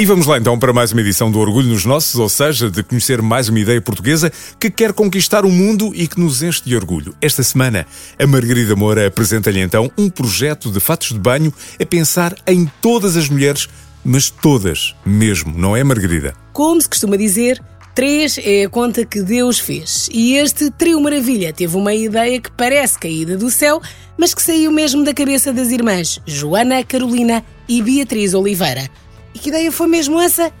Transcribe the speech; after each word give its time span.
E 0.00 0.06
vamos 0.06 0.26
lá 0.26 0.38
então 0.38 0.56
para 0.56 0.72
mais 0.72 0.92
uma 0.92 1.00
edição 1.00 1.28
do 1.28 1.40
Orgulho 1.40 1.66
nos 1.66 1.84
Nossos, 1.84 2.14
ou 2.20 2.28
seja, 2.28 2.70
de 2.70 2.84
conhecer 2.84 3.20
mais 3.20 3.48
uma 3.48 3.58
ideia 3.58 3.80
portuguesa 3.80 4.30
que 4.56 4.70
quer 4.70 4.92
conquistar 4.92 5.44
o 5.44 5.50
mundo 5.50 5.90
e 5.92 6.06
que 6.06 6.20
nos 6.20 6.40
enche 6.40 6.62
de 6.64 6.76
orgulho. 6.76 7.16
Esta 7.20 7.42
semana, 7.42 7.84
a 8.16 8.24
Margarida 8.24 8.76
Moura 8.76 9.08
apresenta-lhe 9.08 9.58
então 9.58 9.90
um 9.98 10.08
projeto 10.08 10.70
de 10.70 10.78
fatos 10.78 11.08
de 11.08 11.18
banho 11.18 11.52
a 11.82 11.84
pensar 11.84 12.32
em 12.46 12.70
todas 12.80 13.16
as 13.16 13.28
mulheres, 13.28 13.68
mas 14.04 14.30
todas 14.30 14.94
mesmo, 15.04 15.52
não 15.58 15.76
é, 15.76 15.82
Margarida? 15.82 16.32
Como 16.52 16.80
se 16.80 16.88
costuma 16.88 17.16
dizer, 17.16 17.60
três 17.92 18.38
é 18.38 18.66
a 18.66 18.68
conta 18.68 19.04
que 19.04 19.20
Deus 19.20 19.58
fez. 19.58 20.08
E 20.12 20.36
este 20.36 20.70
trio 20.70 21.00
maravilha 21.00 21.52
teve 21.52 21.76
uma 21.76 21.92
ideia 21.92 22.40
que 22.40 22.52
parece 22.52 23.00
caída 23.00 23.36
do 23.36 23.50
céu, 23.50 23.82
mas 24.16 24.32
que 24.32 24.42
saiu 24.42 24.70
mesmo 24.70 25.02
da 25.02 25.12
cabeça 25.12 25.52
das 25.52 25.72
irmãs 25.72 26.20
Joana, 26.24 26.84
Carolina 26.84 27.44
e 27.68 27.82
Beatriz 27.82 28.32
Oliveira. 28.32 28.88
E 29.34 29.38
que 29.38 29.48
ideia 29.48 29.70
foi 29.70 29.86
mesmo 29.86 30.20
essa? 30.20 30.52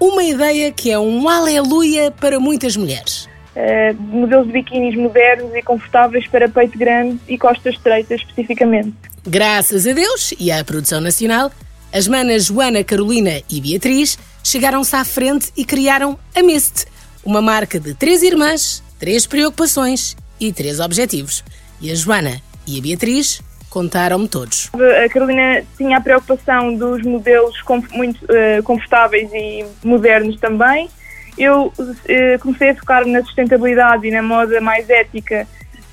Uma 0.00 0.24
ideia 0.24 0.72
que 0.72 0.90
é 0.90 0.98
um 0.98 1.28
aleluia 1.28 2.10
para 2.10 2.40
muitas 2.40 2.76
mulheres. 2.76 3.28
Uh, 3.54 3.94
modelos 4.00 4.46
de 4.46 4.52
biquínis 4.52 4.96
modernos 4.96 5.54
e 5.54 5.62
confortáveis 5.62 6.26
para 6.26 6.48
peito 6.48 6.78
grande 6.78 7.18
e 7.28 7.36
costas 7.36 7.74
estreitas, 7.74 8.20
especificamente. 8.20 8.94
Graças 9.26 9.86
a 9.86 9.92
Deus 9.92 10.34
e 10.40 10.50
à 10.50 10.64
produção 10.64 11.00
nacional, 11.00 11.52
as 11.92 12.08
manas 12.08 12.46
Joana, 12.46 12.82
Carolina 12.82 13.42
e 13.50 13.60
Beatriz 13.60 14.18
chegaram-se 14.42 14.96
à 14.96 15.04
frente 15.04 15.52
e 15.56 15.64
criaram 15.64 16.18
a 16.34 16.42
Mist, 16.42 16.86
uma 17.24 17.42
marca 17.42 17.78
de 17.78 17.94
três 17.94 18.22
irmãs, 18.22 18.82
três 18.98 19.26
preocupações 19.26 20.16
e 20.40 20.52
três 20.52 20.80
objetivos. 20.80 21.44
E 21.80 21.90
a 21.90 21.94
Joana 21.94 22.40
e 22.66 22.78
a 22.78 22.82
Beatriz 22.82 23.42
contaram-me 23.72 24.28
todos. 24.28 24.70
A 25.02 25.08
Carolina 25.08 25.62
tinha 25.76 25.96
a 25.96 26.00
preocupação 26.00 26.76
dos 26.76 27.02
modelos 27.02 27.54
muito 27.94 28.22
uh, 28.24 28.62
confortáveis 28.62 29.32
e 29.32 29.64
modernos 29.82 30.38
também. 30.38 30.90
Eu 31.38 31.72
uh, 31.78 32.38
comecei 32.40 32.70
a 32.70 32.74
focar 32.74 33.06
na 33.06 33.22
sustentabilidade 33.22 34.06
e 34.06 34.10
na 34.10 34.22
moda 34.22 34.60
mais 34.60 34.88
ética 34.90 35.46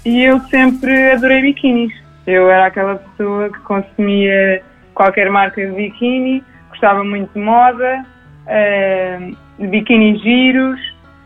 e 0.06 0.24
eu 0.24 0.42
sempre 0.50 1.12
adorei 1.12 1.42
biquínis. 1.42 1.94
Eu 2.28 2.52
era 2.52 2.66
aquela 2.66 2.96
pessoa 2.96 3.50
que 3.50 3.60
consumia 3.60 4.62
qualquer 4.94 5.30
marca 5.30 5.66
de 5.66 5.72
biquíni, 5.72 6.44
gostava 6.70 7.04
muito 7.04 7.32
de 7.34 7.40
moda, 7.40 8.06
uh, 8.46 9.38
de 9.58 9.68
biquínis 9.68 10.22
giros, 10.22 10.80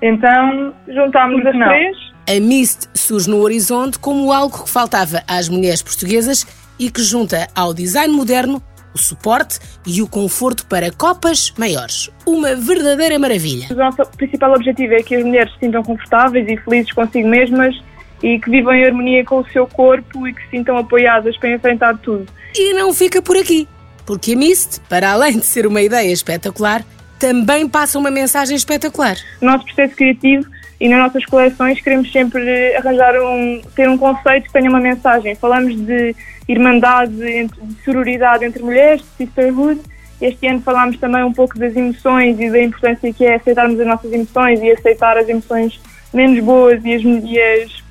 então 0.04 0.72
juntámos 0.88 1.44
as 1.48 1.58
três 1.58 2.13
a 2.28 2.40
Mist 2.40 2.88
surge 2.94 3.30
no 3.30 3.42
horizonte 3.42 4.00
como 4.00 4.32
algo 4.32 4.64
que 4.64 4.70
faltava 4.70 5.24
às 5.28 5.50
mulheres 5.50 5.82
portuguesas 5.82 6.46
e 6.80 6.90
que 6.90 7.02
junta 7.02 7.48
ao 7.54 7.74
design 7.74 8.14
moderno 8.14 8.62
o 8.94 8.98
suporte 8.98 9.60
e 9.86 10.02
o 10.02 10.08
conforto 10.08 10.66
para 10.68 10.92
copas 10.92 11.54
maiores. 11.58 12.10
Uma 12.26 12.56
verdadeira 12.56 13.18
maravilha. 13.18 13.68
O 13.72 13.76
nosso 13.76 14.06
principal 14.18 14.54
objetivo 14.54 14.94
é 14.94 15.02
que 15.02 15.16
as 15.16 15.24
mulheres 15.24 15.52
se 15.54 15.60
sintam 15.60 15.84
confortáveis 15.84 16.48
e 16.48 16.58
felizes 16.58 16.92
consigo 16.94 17.28
mesmas 17.28 17.76
e 18.22 18.40
que 18.40 18.50
vivam 18.50 18.74
em 18.74 18.86
harmonia 18.86 19.26
com 19.26 19.40
o 19.40 19.48
seu 19.50 19.68
corpo 19.68 20.28
e 20.28 20.34
que 20.34 20.42
se 20.44 20.50
sintam 20.52 20.78
apoiadas 20.78 21.36
para 21.38 21.52
enfrentar 21.52 21.98
tudo. 21.98 22.26
E 22.56 22.74
não 22.74 22.94
fica 22.94 23.22
por 23.22 23.36
aqui, 23.36 23.68
porque 24.06 24.34
a 24.34 24.36
Mist, 24.38 24.80
para 24.88 25.12
além 25.12 25.40
de 25.40 25.46
ser 25.46 25.66
uma 25.66 25.82
ideia 25.82 26.12
espetacular, 26.12 26.86
também 27.20 27.68
passa 27.68 27.98
uma 27.98 28.12
mensagem 28.12 28.56
espetacular. 28.56 29.18
O 29.42 29.46
nosso 29.46 29.66
processo 29.66 29.96
criativo 29.96 30.46
e 30.84 30.90
nas 30.90 31.00
nossas 31.00 31.24
coleções 31.24 31.80
queremos 31.80 32.12
sempre 32.12 32.76
arranjar 32.76 33.16
um, 33.16 33.62
ter 33.74 33.88
um 33.88 33.98
conceito 33.98 34.48
que 34.48 34.52
tenha 34.52 34.70
uma 34.70 34.82
mensagem. 34.82 35.34
Falamos 35.34 35.74
de 35.78 36.14
irmandade, 36.46 37.16
de 37.16 37.84
sororidade 37.86 38.44
entre 38.44 38.62
mulheres, 38.62 39.02
de 39.02 39.26
sisterhood. 39.26 39.80
Este 40.20 40.46
ano 40.46 40.60
falámos 40.60 41.00
também 41.00 41.24
um 41.24 41.32
pouco 41.32 41.58
das 41.58 41.74
emoções 41.74 42.38
e 42.38 42.50
da 42.50 42.62
importância 42.62 43.14
que 43.14 43.24
é 43.24 43.36
aceitarmos 43.36 43.80
as 43.80 43.88
nossas 43.88 44.12
emoções 44.12 44.62
e 44.62 44.72
aceitar 44.72 45.18
as 45.18 45.30
emoções 45.30 45.80
menos 46.14 46.44
boas 46.44 46.84
e 46.84 46.96
as, 46.96 47.02
e 47.02 47.40
as, 47.40 47.84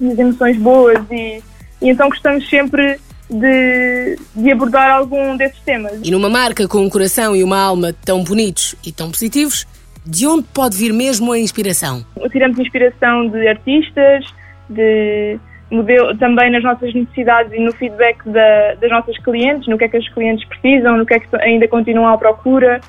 e 0.00 0.12
as 0.12 0.18
emoções 0.20 0.56
boas. 0.56 1.00
E, 1.10 1.42
e 1.82 1.90
então 1.90 2.08
gostamos 2.08 2.48
sempre 2.48 3.00
de, 3.28 4.18
de, 4.36 4.52
abordar 4.52 4.92
algum 4.92 5.36
desses 5.36 5.58
temas. 5.62 5.98
E 6.04 6.12
numa 6.12 6.30
marca 6.30 6.68
com 6.68 6.78
um 6.78 6.88
coração 6.88 7.34
e 7.34 7.42
uma 7.42 7.58
alma 7.58 7.92
tão 8.04 8.22
bonitos 8.22 8.76
e 8.86 8.92
tão 8.92 9.10
positivos, 9.10 9.66
de 10.04 10.26
onde 10.26 10.44
pode 10.54 10.76
vir 10.76 10.92
mesmo 10.92 11.32
a 11.32 11.38
inspiração? 11.38 12.04
Tiramos 12.30 12.58
inspiração 12.58 13.28
de 13.28 13.48
artistas, 13.48 14.24
de 14.68 15.38
modelo, 15.70 16.16
também 16.16 16.50
nas 16.50 16.62
nossas 16.62 16.92
necessidades 16.92 17.52
e 17.52 17.60
no 17.60 17.72
feedback 17.72 18.18
da, 18.28 18.74
das 18.80 18.90
nossas 18.90 19.16
clientes, 19.18 19.68
no 19.68 19.78
que 19.78 19.84
é 19.84 19.88
que 19.88 19.96
as 19.96 20.08
clientes 20.08 20.46
precisam, 20.48 20.96
no 20.96 21.06
que 21.06 21.14
é 21.14 21.20
que 21.20 21.36
ainda 21.36 21.68
continuam 21.68 22.08
à 22.08 22.18
procura. 22.18 22.80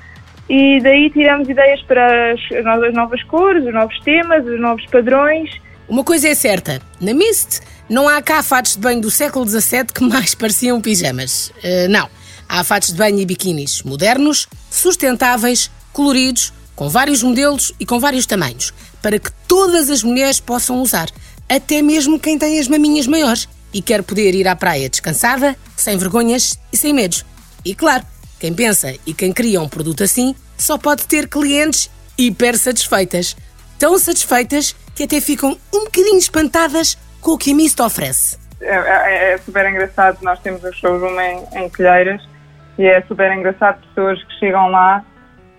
E 0.48 0.80
daí 0.80 1.08
tiramos 1.10 1.48
ideias 1.48 1.80
para 1.82 2.32
as, 2.32 2.40
as 2.52 2.94
novas 2.94 3.22
cores, 3.24 3.64
os 3.64 3.72
novos 3.72 3.98
temas, 4.00 4.44
os 4.44 4.60
novos 4.60 4.84
padrões. 4.86 5.50
Uma 5.88 6.04
coisa 6.04 6.28
é 6.28 6.34
certa, 6.34 6.80
na 7.00 7.14
Mist 7.14 7.60
não 7.88 8.08
há 8.08 8.22
cá 8.22 8.42
fatos 8.42 8.74
de 8.74 8.80
banho 8.80 9.00
do 9.00 9.10
século 9.10 9.46
XVII 9.46 9.86
que 9.94 10.02
mais 10.02 10.34
pareciam 10.36 10.80
pijamas. 10.80 11.52
Uh, 11.58 11.88
não. 11.90 12.08
Há 12.48 12.64
fatos 12.64 12.92
de 12.92 12.98
banho 12.98 13.18
e 13.18 13.26
biquínis 13.26 13.82
modernos, 13.82 14.46
sustentáveis, 14.70 15.70
coloridos, 15.92 16.52
com 16.74 16.88
vários 16.88 17.22
modelos 17.22 17.72
e 17.78 17.86
com 17.86 17.98
vários 17.98 18.26
tamanhos, 18.26 18.72
para 19.00 19.18
que 19.18 19.30
todas 19.46 19.90
as 19.90 20.02
mulheres 20.02 20.40
possam 20.40 20.80
usar, 20.80 21.08
até 21.48 21.82
mesmo 21.82 22.18
quem 22.18 22.38
tem 22.38 22.58
as 22.58 22.68
maminhas 22.68 23.06
maiores 23.06 23.48
e 23.72 23.80
quer 23.80 24.02
poder 24.02 24.34
ir 24.34 24.46
à 24.46 24.56
praia 24.56 24.88
descansada, 24.88 25.56
sem 25.76 25.96
vergonhas 25.96 26.58
e 26.72 26.76
sem 26.76 26.92
medos. 26.92 27.24
E 27.64 27.74
claro, 27.74 28.04
quem 28.38 28.52
pensa 28.52 28.94
e 29.06 29.14
quem 29.14 29.32
cria 29.32 29.60
um 29.60 29.68
produto 29.68 30.02
assim 30.02 30.34
só 30.56 30.76
pode 30.78 31.06
ter 31.06 31.28
clientes 31.28 31.90
hiper 32.18 32.56
satisfeitas. 32.56 33.36
Tão 33.78 33.98
satisfeitas 33.98 34.74
que 34.94 35.04
até 35.04 35.20
ficam 35.20 35.56
um 35.72 35.84
bocadinho 35.84 36.18
espantadas 36.18 36.96
com 37.20 37.32
o 37.32 37.38
que 37.38 37.52
a 37.52 37.54
Mist 37.54 37.80
oferece. 37.80 38.38
É, 38.60 38.74
é, 38.74 39.32
é, 39.32 39.38
super 39.38 39.68
engraçado, 39.68 40.18
nós 40.22 40.38
temos 40.40 40.62
o 40.62 40.72
showroom 40.72 41.20
em, 41.20 41.44
em 41.54 41.68
Colheiras 41.68 42.22
e 42.78 42.86
é 42.86 43.02
super 43.02 43.32
engraçado 43.32 43.80
pessoas 43.88 44.22
que 44.24 44.38
chegam 44.38 44.68
lá 44.68 45.04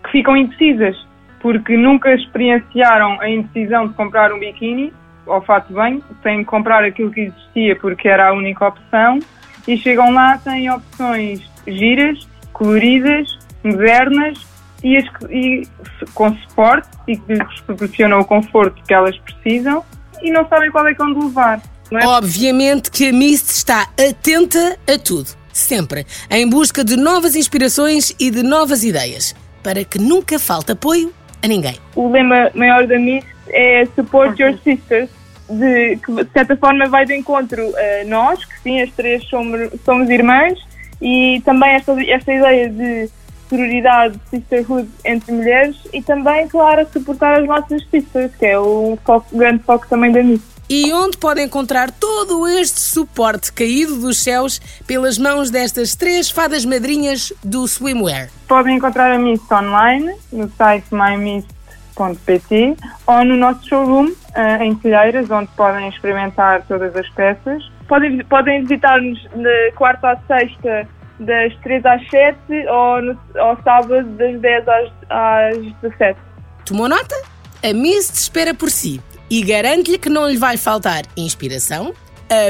que 0.03 0.12
ficam 0.12 0.36
indecisas, 0.36 0.96
porque 1.40 1.75
nunca 1.75 2.14
experienciaram 2.14 3.19
a 3.19 3.30
indecisão 3.30 3.88
de 3.88 3.94
comprar 3.94 4.31
um 4.31 4.40
biquíni 4.40 4.94
ou 5.25 5.41
fato 5.41 5.72
banho, 5.74 6.03
têm 6.22 6.44
comprar 6.44 6.84
aquilo 6.84 7.12
que 7.12 7.22
existia 7.22 7.75
porque 7.78 8.08
era 8.08 8.30
a 8.30 8.34
única 8.34 8.68
opção 8.68 9.19
e 9.68 9.78
chegam 9.78 10.12
lá, 10.12 10.38
têm 10.38 10.69
opções 10.69 11.42
giras, 11.68 12.28
coloridas, 12.52 13.38
modernas 13.63 14.46
e, 14.84 14.97
as, 14.97 15.06
e 15.30 15.68
com 16.13 16.36
suporte 16.36 16.90
e 17.08 17.18
que 17.18 17.34
lhes 17.34 17.62
proporcionam 17.62 18.19
o 18.19 18.25
conforto 18.25 18.81
que 18.86 18.94
elas 18.94 19.18
precisam 19.19 19.84
e 20.22 20.31
não 20.31 20.47
sabem 20.47 20.72
qual 20.72 20.88
é 20.88 20.94
que 20.94 20.97
vão 20.97 21.28
levar. 21.28 21.62
É? 21.92 22.08
Obviamente 22.08 22.90
que 22.90 23.09
a 23.09 23.13
Mist 23.13 23.50
está 23.50 23.88
atenta 24.00 24.78
a 24.88 24.97
tudo, 24.97 25.30
sempre, 25.52 26.06
em 26.30 26.50
busca 26.50 26.84
de 26.84 26.96
novas 26.96 27.36
inspirações 27.36 28.16
e 28.19 28.31
de 28.31 28.44
novas 28.44 28.84
ideias 28.84 29.36
para 29.63 29.84
que 29.84 29.97
nunca 29.97 30.38
falte 30.38 30.74
apoio 30.74 31.12
a 31.41 31.47
ninguém. 31.47 31.78
O 31.96 32.09
lema 32.12 32.51
maior 32.53 32.85
da 32.85 33.00
MIS 33.00 33.24
é 33.50 33.85
Support 33.96 34.40
Your 34.40 34.57
Sisters, 34.63 35.09
de, 35.50 35.97
que 35.97 36.24
de 36.24 36.31
certa 36.31 36.56
forma 36.57 36.88
vai 36.88 37.06
de 37.06 37.16
encontro 37.16 37.62
a 37.62 38.06
nós, 38.06 38.44
que 38.46 38.59
sim, 38.62 38.81
as 38.81 38.91
três 38.91 39.24
somos, 39.25 39.69
somos 39.84 40.09
irmãs, 40.09 40.59
e 41.01 41.41
também 41.44 41.72
esta, 41.72 41.91
esta 42.03 42.34
ideia 42.34 42.69
de 42.69 43.09
sororidade, 43.50 44.19
sisterhood 44.29 44.90
entre 45.06 45.31
mulheres 45.31 45.75
e 45.94 46.01
também, 46.01 46.47
claro, 46.47 46.88
suportar 46.91 47.40
as 47.40 47.45
nossas 47.45 47.84
sisters, 47.90 48.34
que 48.35 48.45
é 48.45 48.57
o, 48.57 48.97
foco, 49.06 49.28
o 49.31 49.38
grande 49.38 49.62
foco 49.63 49.88
também 49.88 50.12
da 50.12 50.24
MIS 50.24 50.53
e 50.74 50.92
onde 50.92 51.16
podem 51.20 51.46
encontrar 51.46 51.92
todo 51.92 52.48
este 52.48 52.80
suporte 52.80 53.54
caído 53.54 54.00
dos 54.00 54.24
céus 54.24 54.60
pelas 54.88 55.20
mãos 55.20 55.52
destas 55.52 55.94
três 55.96 56.31
fadas 56.31 56.66
madrinhas 56.66 57.31
do 57.44 57.68
swimwear. 57.68 58.30
Podem 58.48 58.78
encontrar 58.78 59.12
a 59.12 59.20
Mist 59.20 59.46
online 59.52 60.16
no 60.31 60.50
site 60.50 60.88
mymist.pt 60.92 62.75
ou 63.06 63.24
no 63.24 63.36
nosso 63.36 63.70
showroom 63.70 64.08
uh, 64.08 64.64
em 64.64 64.74
Telheiras, 64.74 65.30
onde 65.30 65.48
podem 65.56 65.90
experimentar 65.90 66.64
todas 66.68 66.96
as 66.96 67.08
peças. 67.10 67.64
Podem, 67.88 68.26
podem 68.26 68.62
visitar-nos 68.64 69.19
de 69.19 69.72
quarta 69.74 70.14
à 70.14 70.18
sexta 70.26 70.88
das 71.19 71.56
3 71.62 71.86
às 71.86 72.10
7 72.10 72.38
ou 72.68 73.00
no, 73.00 73.19
ao 73.38 73.62
sábado 73.62 74.10
das 74.18 74.42
10 74.42 74.68
às, 74.68 74.92
às 75.12 75.58
17. 75.84 76.19
Tomou 76.66 76.90
nota? 76.90 77.16
A 77.64 77.72
Mist 77.74 78.16
espera 78.16 78.56
por 78.56 78.72
si 78.72 79.00
e 79.33 79.41
garanto-lhe 79.41 79.97
que 79.97 80.09
não 80.09 80.30
lhe 80.30 80.38
vai 80.38 80.57
faltar 80.57 81.06
inspiração, 81.18 81.91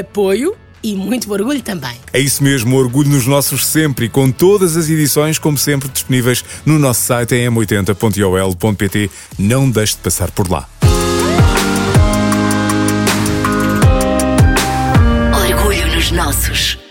apoio 0.00 0.54
e 0.82 0.94
muito 0.94 1.32
orgulho 1.32 1.62
também. 1.62 1.96
É 2.12 2.20
isso 2.20 2.44
mesmo, 2.44 2.76
orgulho 2.76 3.08
nos 3.08 3.26
nossos 3.26 3.64
sempre 3.64 4.04
e 4.04 4.08
com 4.10 4.30
todas 4.30 4.76
as 4.76 4.90
edições, 4.90 5.38
como 5.38 5.56
sempre, 5.56 5.88
disponíveis 5.88 6.44
no 6.66 6.78
nosso 6.78 7.00
site 7.00 7.36
em 7.36 7.48
m80.ol.pt. 7.48 9.10
Não 9.38 9.70
deixe 9.70 9.94
de 9.94 10.00
passar 10.00 10.30
por 10.30 10.50
lá. 10.50 10.68
Orgulho 15.32 15.86
nos 15.94 16.10
nossos. 16.10 16.83